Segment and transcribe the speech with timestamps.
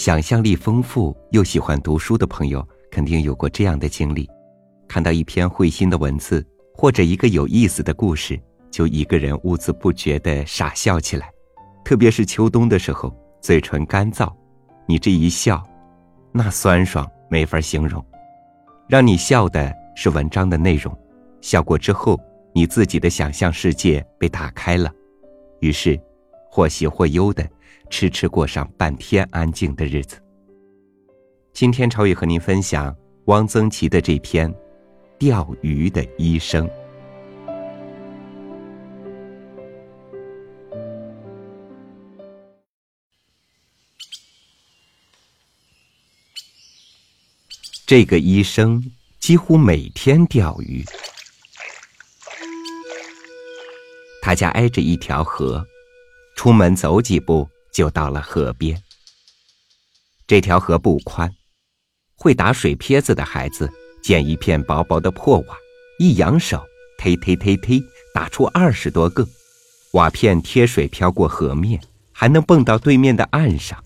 [0.00, 4.26] 想象力丰富又喜欢读书的朋友，肯定有过这样的经历：
[4.88, 6.42] 看到一篇会心的文字，
[6.74, 8.40] 或者一个有意思的故事，
[8.70, 11.30] 就一个人兀自不觉的傻笑起来。
[11.84, 14.32] 特别是秋冬的时候，嘴唇干燥，
[14.86, 15.62] 你这一笑，
[16.32, 18.02] 那酸爽没法形容。
[18.88, 20.98] 让你笑的是文章的内容，
[21.42, 22.18] 笑过之后，
[22.54, 24.90] 你自己的想象世界被打开了，
[25.60, 26.00] 于是，
[26.50, 27.46] 或喜或忧的。
[27.90, 30.16] 迟迟过上半天安静的日子。
[31.52, 34.50] 今天超宇和您分享汪曾祺的这篇
[35.18, 36.66] 《钓鱼的医生》。
[47.84, 48.80] 这个医生
[49.18, 50.84] 几乎每天钓鱼，
[54.22, 55.66] 他家挨着一条河，
[56.36, 57.46] 出门走几步。
[57.72, 58.80] 就到了河边。
[60.26, 61.32] 这条河不宽，
[62.14, 63.68] 会打水撇子的孩子
[64.02, 65.56] 捡一片薄薄的破瓦，
[65.98, 66.64] 一扬手，
[66.98, 67.82] 忒忒忒忒，
[68.14, 69.26] 打出二十多个
[69.92, 71.80] 瓦片，贴水飘过河面，
[72.12, 73.82] 还能蹦到对面的岸上。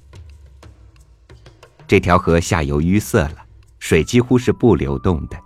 [1.86, 3.36] 这条河下游淤塞了，
[3.78, 5.38] 水几乎是不流动的，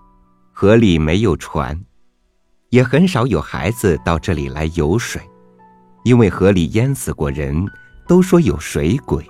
[0.52, 1.80] 河里没有船，
[2.70, 5.23] 也很少有孩子到这里来游水，
[6.05, 7.64] 因为河里淹死过人。
[8.09, 9.25] 都说有水鬼。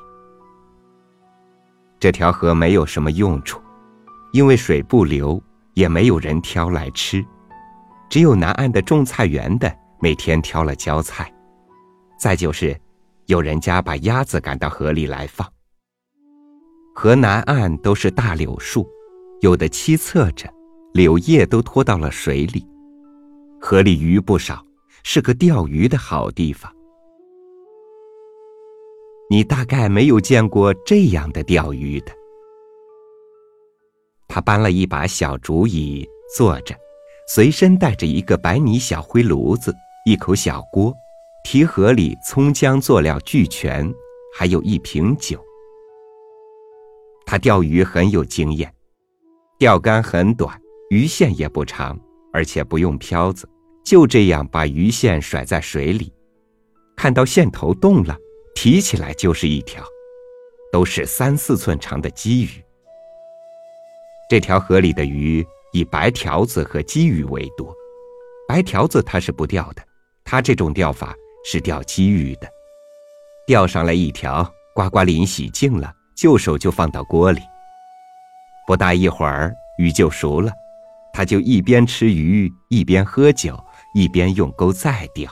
[2.01, 3.61] 这条河没有什么用处，
[4.33, 5.43] 因为水不流，
[5.75, 7.23] 也没有人挑来吃，
[8.09, 11.31] 只有南岸的种菜园的每天挑了浇菜，
[12.19, 12.81] 再就是，
[13.27, 15.47] 有人家把鸭子赶到河里来放。
[16.95, 18.89] 河南岸都是大柳树，
[19.41, 20.49] 有的栖侧着，
[20.95, 22.65] 柳叶都拖到了水里，
[23.61, 24.65] 河里鱼不少，
[25.03, 26.73] 是个钓鱼的好地方。
[29.31, 32.13] 你大概没有见过这样的钓鱼的。
[34.27, 36.75] 他搬了一把小竹椅坐着，
[37.29, 39.75] 随身带着一个白泥小灰炉子、
[40.07, 40.95] 一口小锅，
[41.45, 43.93] 提盒里葱姜佐料俱全，
[44.35, 45.39] 还有一瓶酒。
[47.27, 48.73] 他钓鱼很有经验，
[49.59, 51.99] 钓竿很短，鱼线也不长，
[52.33, 53.47] 而且不用漂子，
[53.85, 56.11] 就这样把鱼线甩在水里，
[56.97, 58.17] 看到线头动了。
[58.61, 59.85] 提起来就是一条，
[60.73, 62.61] 都是三四寸长的鲫鱼。
[64.29, 67.73] 这条河里的鱼以白条子和鲫鱼为多，
[68.49, 69.83] 白条子它是不钓的，
[70.25, 71.15] 他这种钓法
[71.45, 72.49] 是钓鲫鱼的。
[73.47, 74.43] 钓上来一条，
[74.75, 77.41] 呱呱鳞洗净了，就手就放到锅里。
[78.67, 80.51] 不大一会儿，鱼就熟了，
[81.13, 83.57] 他就一边吃鱼，一边喝酒，
[83.95, 85.31] 一边用钩再钓。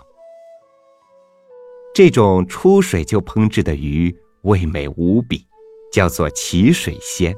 [1.96, 5.46] 这种出水就烹制的鱼味美无比，
[5.90, 7.34] 叫做起水鲜。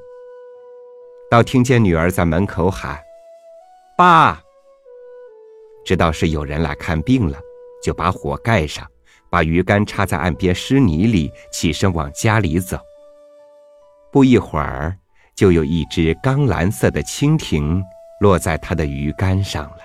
[1.31, 2.99] 到听见女儿在门口喊
[3.97, 4.43] ：“爸！”
[5.87, 7.39] 知道是有人来看病了，
[7.81, 8.85] 就把火盖上，
[9.31, 12.81] 把鱼竿插在岸边湿泥里，起身往家里走。
[14.11, 14.93] 不一会儿，
[15.37, 17.81] 就有一只钢蓝色的蜻蜓
[18.21, 19.79] 落在他的鱼竿上了。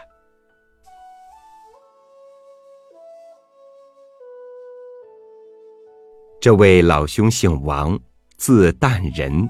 [6.43, 7.97] 这位老兄姓王，
[8.35, 9.49] 字淡人。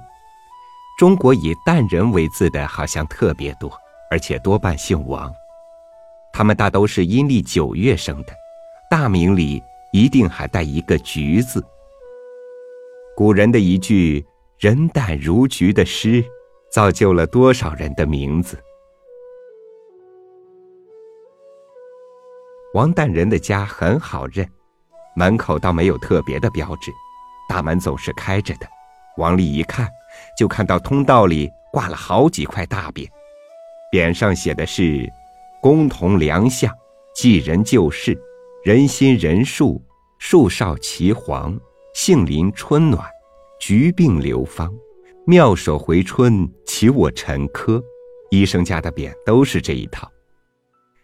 [1.00, 3.68] 中国以淡人为字的，好像特别多，
[4.12, 5.34] 而且多半姓王。
[6.32, 8.34] 他们大都是阴历九月生的，
[8.92, 9.60] 大名里
[9.92, 11.66] 一定还带一个“橘”字。
[13.18, 14.24] 古人的一句
[14.62, 16.24] “人淡如菊”的诗，
[16.72, 18.56] 造就了多少人的名字。
[22.76, 24.48] 王淡人的家很好认。
[25.16, 26.92] 门口倒没有特别的标志，
[27.48, 28.68] 大门总是开着的。
[29.18, 29.88] 往里一看，
[30.38, 33.08] 就看到通道里挂了好几块大匾，
[33.92, 35.08] 匾上写的是
[35.62, 36.74] “公同良相，
[37.16, 38.20] 济人救世，
[38.64, 39.80] 人心仁术，
[40.18, 41.56] 树少齐黄，
[41.94, 43.08] 杏林春暖，
[43.60, 44.74] 菊病流芳，
[45.28, 47.82] 妙手回春，齐我陈科。”
[48.32, 50.12] 医生家的匾都是这一套，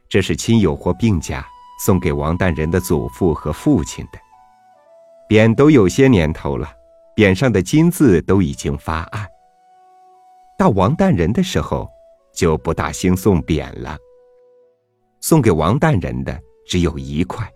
[0.10, 1.48] 这是亲友或病家。
[1.80, 4.20] 送给王淡人的祖父和父亲的
[5.30, 6.70] 匾都有些年头了，
[7.16, 9.26] 匾上的金字都已经发暗。
[10.58, 11.90] 到王淡人的时候，
[12.34, 13.98] 就不大兴送匾了。
[15.22, 16.38] 送给王淡人的
[16.68, 17.50] 只有一块，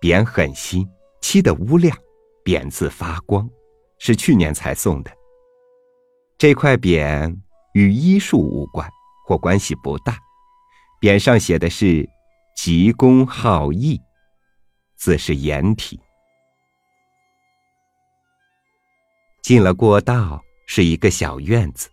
[0.00, 0.86] 匾很新，
[1.20, 1.96] 漆的乌亮，
[2.44, 3.48] 匾字发光，
[3.98, 5.10] 是去年才送的。
[6.36, 7.34] 这块匾
[7.72, 8.86] 与医术无关，
[9.26, 10.18] 或关系不大。
[11.00, 12.06] 匾上写的是。
[12.54, 14.00] 急公好义，
[14.96, 16.00] 自是颜体。
[19.42, 21.90] 进了过道，是一个小院子，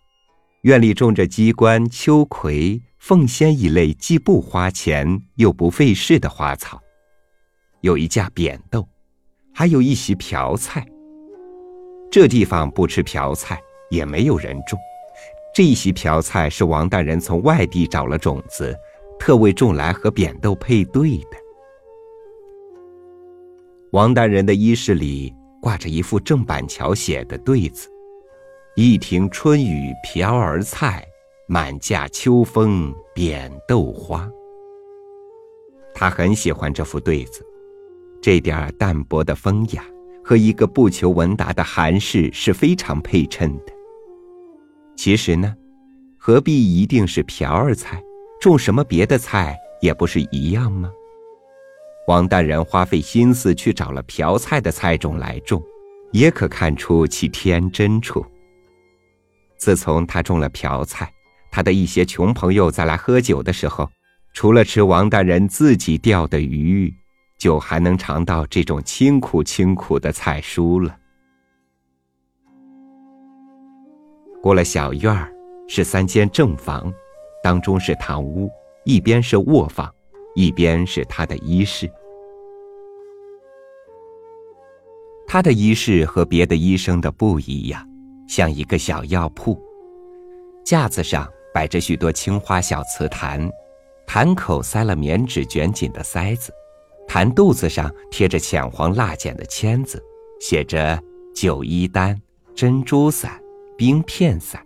[0.62, 6.80] 院里种着鸡冠、秋葵、凤仙一类既不花钱又不费事的花草，
[7.82, 8.88] 有一架扁豆，
[9.54, 10.86] 还有一席瓢菜。
[12.10, 13.60] 这地方不吃瓢菜，
[13.90, 14.80] 也没有人种。
[15.54, 18.78] 这一席瓢菜是王大人从外地找了种子，
[19.22, 21.38] 特为种来和扁豆配对的。
[23.92, 25.32] 王大人的衣饰里
[25.62, 27.88] 挂着一副郑板桥写的对子
[28.76, 31.06] ：“一庭春雨瓢儿菜，
[31.48, 34.28] 满架秋风扁豆花。”
[35.94, 37.46] 他很喜欢这副对子，
[38.20, 39.86] 这点淡泊的风雅
[40.24, 43.74] 和一个不求闻达的寒士是非常配衬的。
[44.96, 45.56] 其实呢，
[46.18, 48.04] 何必一定是瓢儿菜？
[48.42, 50.92] 种什么别的菜也不是一样吗？
[52.08, 55.62] 王大人花费心思去找了瓢菜的菜种来种，
[56.12, 58.26] 也可看出其天真处。
[59.58, 61.14] 自从他种了瓢菜，
[61.52, 63.88] 他的一些穷朋友再来喝酒的时候，
[64.34, 66.92] 除了吃王大人自己钓的鱼，
[67.38, 70.98] 就还能尝到这种清苦清苦的菜蔬了。
[74.42, 75.32] 过了小院儿，
[75.68, 76.92] 是三间正房，
[77.44, 78.50] 当中是堂屋，
[78.84, 79.94] 一边是卧房。
[80.34, 81.92] 一边是他的衣饰，
[85.28, 87.86] 他的衣饰和别的医生的不一样，
[88.30, 89.62] 像一个小药铺。
[90.64, 93.52] 架子上摆着许多青花小瓷坛，
[94.08, 96.54] 坛口塞了棉纸卷紧的塞子，
[97.06, 100.02] 坛肚子上贴着浅黄蜡剪的签子，
[100.40, 100.98] 写着
[101.36, 102.18] “九一丹
[102.56, 103.38] ”“珍珠伞
[103.78, 104.66] ”“冰片伞”，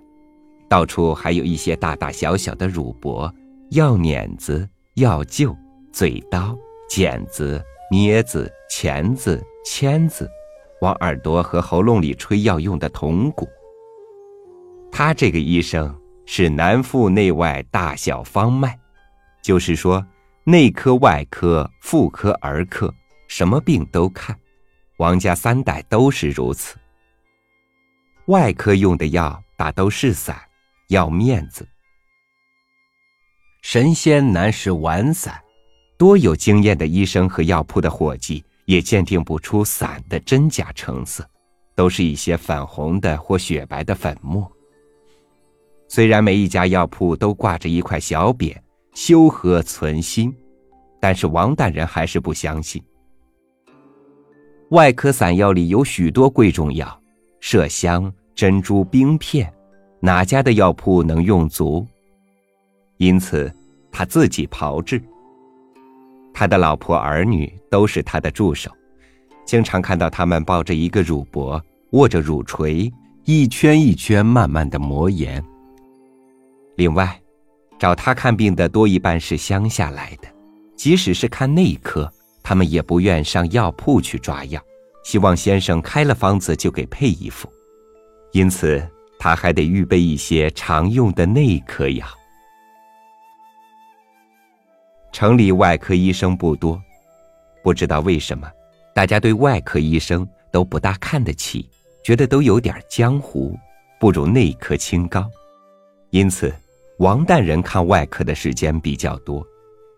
[0.76, 3.34] 到处还有一些大大小小的乳钵、
[3.70, 4.68] 药碾子。
[4.96, 5.56] 药臼、
[5.94, 6.54] 嘴刀、
[6.90, 10.30] 剪子、镊子、钳子、签子，
[10.82, 13.48] 往耳朵和喉咙里吹药用的铜鼓。
[14.92, 18.78] 他这个医生是南妇内外大小方脉，
[19.42, 20.06] 就是说
[20.44, 22.94] 内科、外科、妇科、儿科，
[23.30, 24.38] 什么病都看。
[24.98, 26.78] 王家三代都是如此。
[28.28, 30.38] 外科用的药大都是散，
[30.88, 31.68] 要面子。
[33.62, 35.42] 神仙难使丸散，
[35.98, 41.28] 多有经验的医生和药铺的伙计也鉴定不出散的真假成色，
[41.76, 44.52] 都是一些粉红的或雪白的粉末。
[45.88, 48.56] 虽然每一家药铺都挂着一块小匾
[48.94, 50.36] “修和存心”，
[51.00, 52.84] 但是王大人还是不相信。
[54.70, 57.02] 外科散药里有许多贵重药，
[57.40, 59.54] 麝香、珍珠、冰片，
[60.06, 61.84] 哪家的药铺能用足？
[62.98, 63.52] 因此，
[63.92, 65.02] 他自己炮制。
[66.32, 68.70] 他的老婆儿女都是他的助手，
[69.46, 71.60] 经常看到他们抱着一个乳钵，
[71.94, 72.94] 握着乳锤，
[73.24, 75.44] 一圈一圈慢慢的磨盐。
[76.76, 77.20] 另外，
[77.80, 80.28] 找他看病的多一半是乡下来的，
[80.76, 82.08] 即使是看内科，
[82.44, 84.62] 他们也不愿上药铺去抓药，
[85.04, 87.50] 希望先生开了方子就给配一副。
[88.34, 88.88] 因此，
[89.18, 92.06] 他还得预备一些常用的内科药。
[95.12, 96.82] 城里外科医生不多，
[97.64, 98.52] 不知道为什么，
[98.94, 101.70] 大家对外科医生都不大看得起，
[102.04, 103.58] 觉得都有点江湖，
[103.98, 105.26] 不如内科清高。
[106.10, 106.54] 因此，
[107.00, 109.46] 王大人看外科的时间比较多，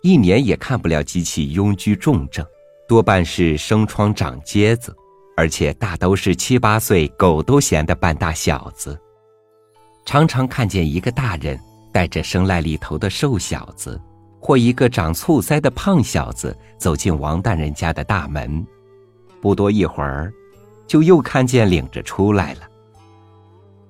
[0.03, 2.45] 一年也看不了几起痈疽重症，
[2.87, 4.95] 多半是生疮长疖子，
[5.35, 8.99] 而且大都是七八岁狗都嫌的半大小子。
[10.07, 11.59] 常常看见一个大人
[11.91, 14.01] 带着生来里头的瘦小子。
[14.39, 18.65] 或一个长醋腮的胖小子走进王大人家的大门，
[19.41, 20.31] 不多一会儿，
[20.85, 22.61] 就又看见领着出来了。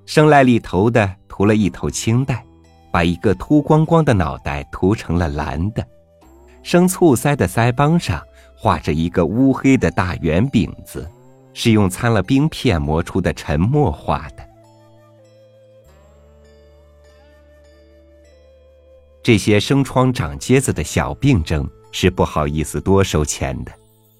[0.07, 2.43] 生来里头的涂了一头青黛，
[2.89, 5.83] 把一个秃光光的脑袋涂成了蓝的；
[6.63, 8.24] 生醋腮的腮帮上
[8.57, 11.07] 画着一个乌黑的大圆饼子，
[11.53, 14.46] 是用掺了冰片磨出的沉墨画的。
[19.27, 23.72] 这些生疮长疖子的小病症是不好意思多收钱的，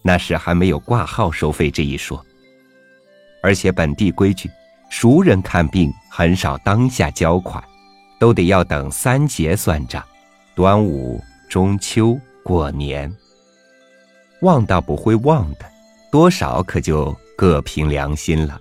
[0.02, 2.22] 那时还没有挂号收费这一说。
[3.42, 4.52] 而且本地规矩，
[4.90, 7.64] 熟人看病很少当下交款，
[8.20, 10.04] 都得要等三节算账，
[10.54, 13.10] 端午、中秋、过年。
[14.42, 15.60] 忘倒不会忘的，
[16.12, 18.60] 多少可就各凭良心了。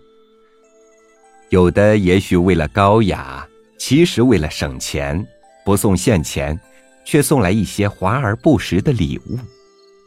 [1.49, 3.45] 有的也许为了高雅，
[3.81, 5.27] 其实为了省钱。
[5.67, 6.57] 不送现钱，
[7.05, 9.37] 却送来一些华而不实的礼物：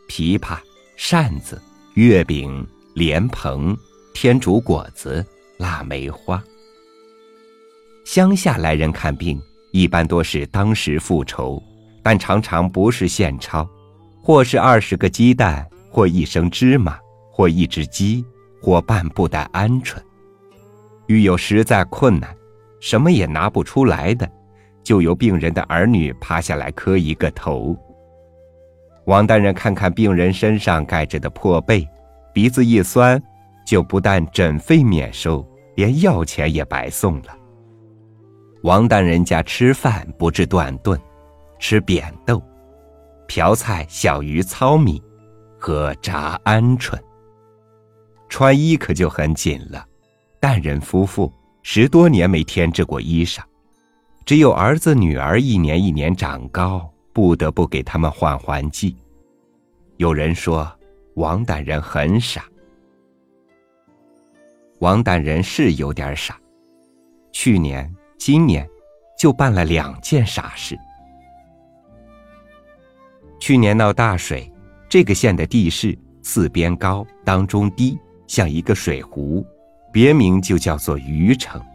[0.07, 0.57] 琵琶、
[0.95, 1.61] 扇子、
[1.95, 3.77] 月饼、莲蓬、
[4.13, 5.23] 天竺果子、
[5.57, 6.41] 腊梅花。
[8.05, 9.37] 乡下来人看病，
[9.73, 11.61] 一般多是当时付筹，
[12.01, 13.67] 但常常不是现钞，
[14.23, 16.97] 或是二十个鸡蛋，或一升芝麻，
[17.29, 18.23] 或一只鸡，
[18.61, 19.97] 或半布袋鹌鹑。
[21.07, 22.33] 遇有实在困难，
[22.79, 24.31] 什么也拿不出来的，
[24.89, 27.77] 就由病人的儿女趴下来磕一个头。
[29.05, 31.87] 王大人看看病人身上盖着的破被，
[32.33, 33.21] 鼻子一酸，
[33.63, 37.37] 就不但诊费免收，连药钱也白送了。
[38.63, 40.99] 王大人家吃饭不至断顿，
[41.59, 42.41] 吃扁豆、
[43.27, 44.99] 瓢菜、小鱼、糙米
[45.59, 46.97] 和炸鹌鹑。
[48.27, 49.85] 穿衣可就很紧了，
[50.41, 51.31] 旦人夫妇
[51.61, 53.41] 十多年没添置过衣裳，
[54.25, 58.95] 只有儿子女儿一年一年长高，不得不给他们换换季。
[59.97, 60.71] 有人说
[61.15, 62.45] 王大人很傻，
[64.79, 66.39] 王大人是有点傻，
[67.31, 67.93] 去年。
[68.21, 68.67] 今年，
[69.17, 70.77] 就办了两件傻事。
[73.39, 74.51] 去年闹大水，
[74.89, 77.97] 这个县的地势四边高，当中低，
[78.27, 79.43] 像一个水壶，
[79.93, 81.65] 别名就叫做鱼城。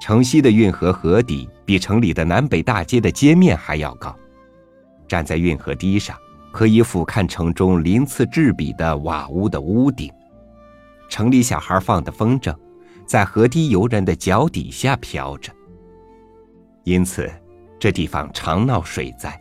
[0.00, 4.14] 城西的运河河底比城里的南北大街的街面还要高，
[5.06, 6.16] 站在运河堤上，
[6.52, 10.10] 可以俯瞰城中鳞次栉比的瓦屋的屋顶。
[11.08, 12.54] 城里小孩放的风筝。
[13.06, 15.50] 在河堤游人的脚底下飘着，
[16.84, 17.26] 因此
[17.80, 19.34] 这地方常闹水灾。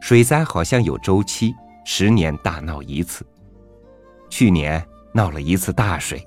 [0.00, 3.24] 水灾好像有周期，十年大闹一次。
[4.28, 6.26] 去年闹了一次大水，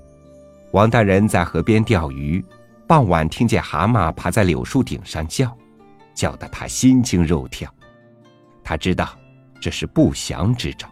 [0.72, 2.42] 王大人在河边钓鱼，
[2.86, 5.56] 傍晚听见蛤蟆爬在柳树顶上叫，
[6.14, 7.72] 叫得他心惊肉跳。
[8.62, 9.18] 他知道
[9.60, 10.88] 这是不祥之兆。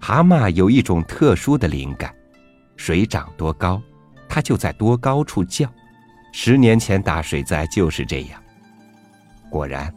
[0.00, 2.12] 蛤蟆有一种特殊的灵感。
[2.76, 3.80] 水涨多高，
[4.28, 5.66] 它就在多高处叫。
[6.30, 8.42] 十年前大水灾就是这样。
[9.48, 9.92] 果然，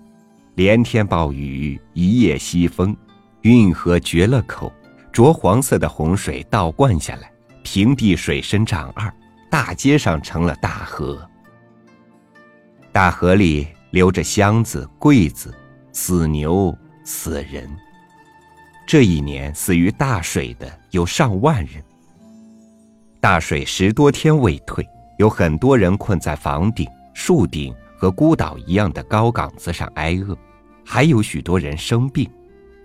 [0.55, 2.96] 连天暴雨，一夜西风，
[3.41, 4.72] 运河决了口，
[5.12, 7.29] 浊黄色的洪水倒灌下来，
[7.63, 9.13] 平地水深丈二，
[9.50, 11.27] 大街上成了大河。
[12.91, 15.53] 大河里流着箱子、柜子、
[15.91, 17.70] 死牛、死人。
[18.88, 21.84] 这一年死于大水的有上万人。
[23.20, 24.88] 大水十多天未退，
[25.18, 30.38] 有很多人困在房顶、树顶和孤岛一样的高岗子上挨饿，
[30.86, 32.29] 还有许多人生病，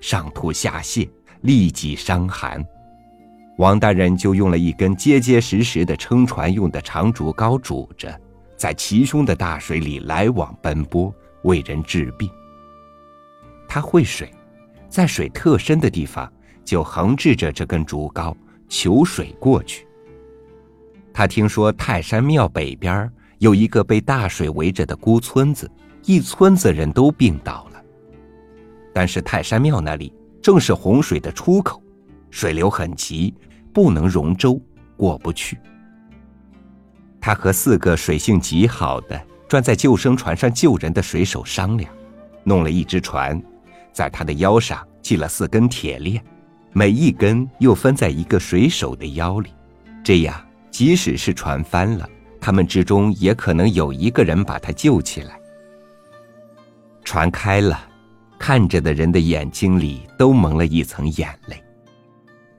[0.00, 1.08] 上吐下泻，
[1.42, 2.64] 痢疾伤寒。
[3.58, 8.20] 王大人就用了一根结结实实的撑船用的长竹篙拄着，
[8.56, 12.28] 在齐胸的大水里来往奔波，为人治病。
[13.68, 14.28] 他会水，
[14.88, 16.30] 在水特深的地方
[16.64, 18.34] 就横置着这根竹篙，
[18.68, 19.86] 求水过去。
[21.12, 23.08] 他听说泰山庙北边
[23.38, 25.70] 有一个被大水围着的孤村子，
[26.04, 27.80] 一村子人都病倒了。
[28.92, 31.80] 但是泰山庙那里正是洪水的出口，
[32.34, 33.32] 水流很急，
[33.72, 34.60] 不能容舟，
[34.96, 35.56] 过不去。
[37.20, 41.88] 他和四个水性极好的专在救生船上救人的水手商量，
[42.42, 43.40] 弄了一只船，
[43.92, 46.20] 在他的腰上系了四根铁链，
[46.72, 49.50] 每一根又分在一个水手的腰里，
[50.02, 50.34] 这样。
[50.72, 52.10] 即使是船翻了，
[52.40, 55.38] 他们之中也可能有一个人把他救起来。
[57.04, 57.80] 船开了，
[58.40, 61.63] 看着的人的眼睛里都蒙了一层眼泪。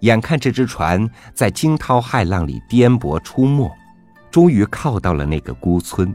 [0.02, 3.72] 眼看这只船在惊涛骇浪里颠簸出没，
[4.30, 6.14] 终于靠到了那个孤村，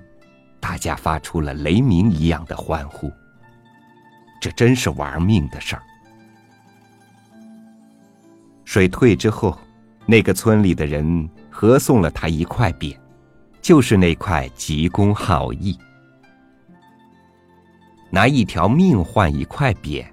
[0.59, 3.11] 大家发出了雷鸣一样的欢呼。
[4.41, 5.83] 这真是玩命的事儿。
[8.65, 9.59] 水退之后，
[10.07, 11.29] 那个村里的人。
[11.53, 12.97] 合送了他一块匾，
[13.61, 15.79] 就是那块急公好义。
[18.09, 20.07] 拿一条命换一块匾，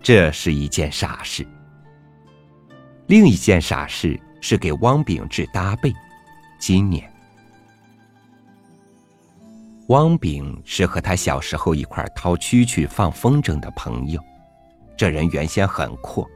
[0.00, 1.46] 这是一件傻事。
[3.08, 5.92] 另一件傻事是给汪炳治搭被。
[6.58, 7.08] 今年，
[9.88, 14.20] 汪炳是和他小时候一块掏蛐蛐、放风筝的朋友，
[14.96, 16.28] 这人原先很阔。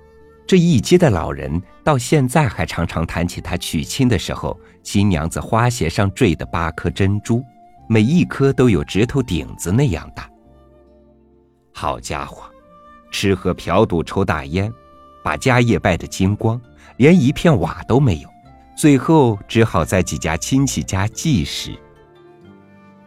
[0.47, 7.43] 这一街的老人到现在还常常谈起他娶亲的时候，新娘子花鞋上坠的八颗珍珠，
[7.89, 10.29] 每一颗都有指头顶子那样大。
[11.73, 12.49] 好家伙，
[13.11, 14.73] 吃喝嫖赌抽大烟，
[15.23, 16.61] 把家业败得精光，
[16.97, 18.29] 连一片瓦都没有，
[18.77, 21.73] 最后只好在几家亲戚家寄食。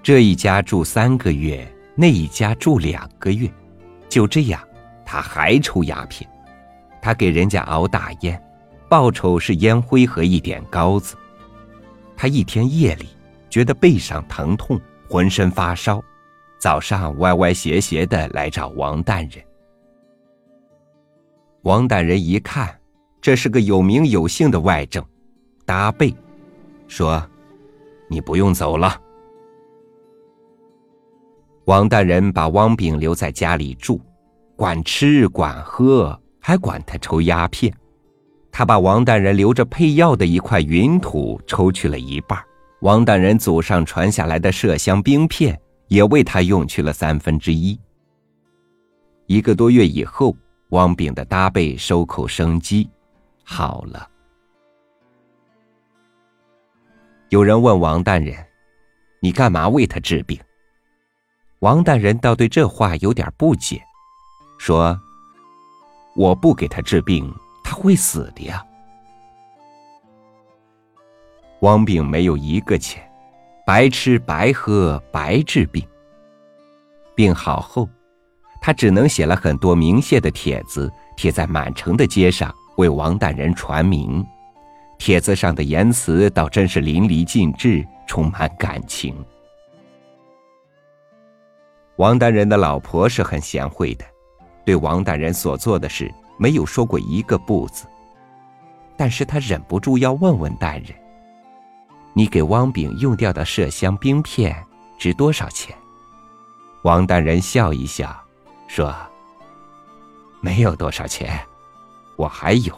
[0.01, 3.49] 这一家住三个月，那一家住两个月，
[4.09, 4.61] 就这样，
[5.05, 6.29] 他还抽鸦片。
[7.01, 8.41] 他给人家熬大烟，
[8.87, 11.15] 报酬是烟灰和一点膏子，
[12.15, 13.09] 他一天夜里
[13.49, 14.79] 觉得背上疼痛，
[15.09, 16.01] 浑身发烧，
[16.59, 19.31] 早上歪歪斜斜的来找王大人。
[21.63, 22.77] 王大人一看，
[23.21, 25.01] 这是个有名有姓的外甥，
[25.65, 26.13] 搭背，
[26.89, 27.25] 说
[28.09, 28.99] ：“你不用走了。”
[31.63, 34.01] 王大人把汪炳留在家里住，
[34.57, 37.73] 管吃管喝，还管他抽鸦片。
[38.51, 42.37] 他把王大人留着配药的一块云土抽去了一半，
[42.81, 47.79] 王大人祖上传下来的麝香冰片也为他用去了三分之一。
[49.27, 50.35] 一个多月以后，
[50.73, 52.89] 汪炳的搭背收口生机，
[53.43, 54.09] 好了。
[57.29, 58.35] 有人问王大人
[59.21, 60.39] ：“你干嘛为他治病？”
[61.61, 63.83] 王大人倒对这话有点不解，
[64.57, 64.99] 说
[66.17, 67.31] ：“我不给他治病。”
[67.63, 68.65] 他会死的呀！
[71.61, 73.07] 汪炳没有一个钱，
[73.65, 75.87] 白吃白喝白治病。
[77.15, 77.87] 病好后，
[78.65, 84.25] 他只能写了很多明谢的帖子，贴在满城的街上，为王大人传名。
[84.97, 89.13] 帖子上的言辞倒真是淋漓尽致，充满感情。
[91.97, 94.05] 王大人的老婆是很贤惠的，
[94.63, 96.09] 对王大人所做的事。
[96.37, 97.85] 没有说过一个不字，
[98.95, 100.85] 但是他忍不住要问问大人
[102.15, 104.55] ：“你给汪炳用掉的麝香冰片
[104.97, 105.75] 值多少钱？”
[106.83, 108.22] 王大人笑一笑，
[108.73, 108.91] 说
[110.41, 111.39] ：“没有多少钱，
[112.15, 112.75] 我还有。”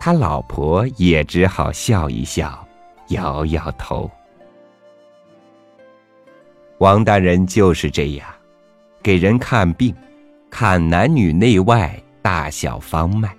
[0.00, 2.66] 他老婆也只好笑一笑，
[3.08, 4.10] 摇摇头。
[6.78, 8.26] 王大人就是这样，
[9.02, 9.94] 给人看病。
[10.48, 13.36] 看男女内外大小方脉，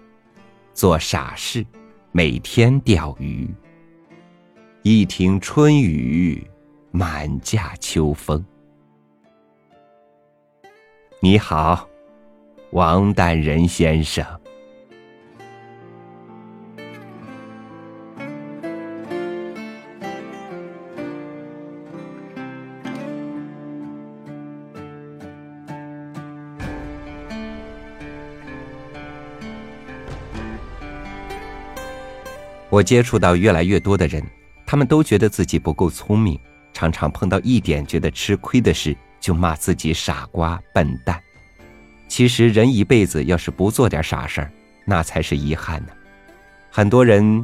[0.75, 1.65] 做傻事，
[2.11, 3.51] 每天钓鱼。
[4.83, 6.47] 一听春雨，
[6.91, 8.45] 满架秋风。
[11.25, 11.87] 你好，
[12.71, 14.25] 王大人先生。
[32.69, 34.21] 我接触到越来越多的人，
[34.65, 36.37] 他们都觉得自己不够聪明，
[36.73, 41.17] 常常碰到一点觉得吃亏的事，就骂自己傻瓜、笨蛋。
[42.09, 44.51] 其实人一辈子要是不做点傻事儿，
[44.85, 45.93] 那才是遗憾呢。
[46.69, 47.43] 很多人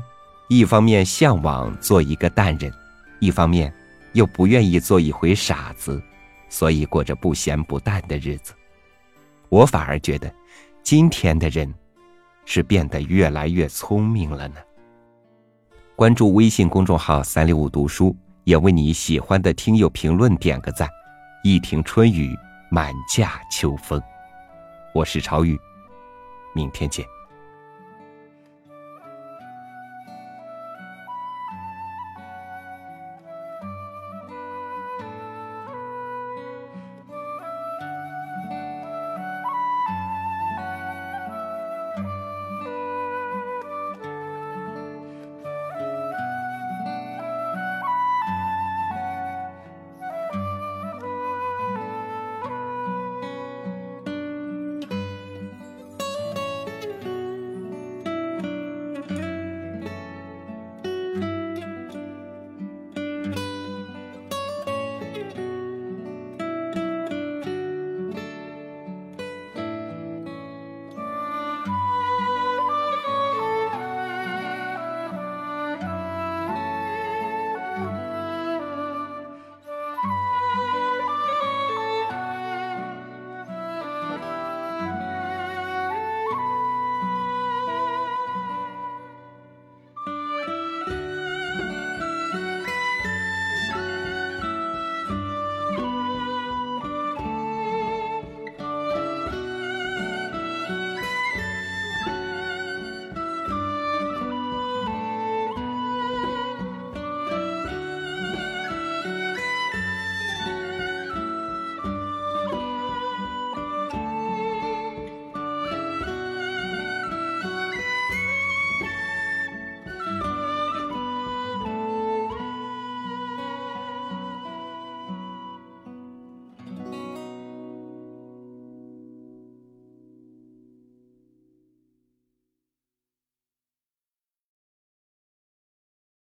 [0.49, 2.69] 一方面向往做一个淡人，
[3.19, 3.73] 一方面
[4.11, 6.01] 又不愿意做一回傻子，
[6.49, 8.53] 所以过着不咸不淡的日子。
[9.47, 10.29] 我反而觉得，
[10.83, 11.73] 今天的人
[12.43, 14.55] 是变得越来越聪明了呢。
[15.95, 18.13] 关注微信公众号“三六五读书”，
[18.43, 20.89] 也为你喜欢的听友评论点个赞。
[21.41, 22.37] 一庭春雨，
[22.69, 24.01] 满架秋风。
[24.93, 25.57] 我是朝雨，
[26.53, 27.05] 明天见。